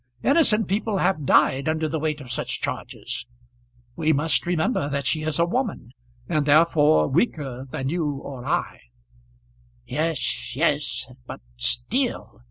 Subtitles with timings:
[0.23, 3.27] Innocent people have died under the weight of such charges.
[3.95, 5.91] We must remember that she is a woman,
[6.27, 8.79] and therefore weaker than you or I."
[9.85, 12.39] "Yes, yes; but still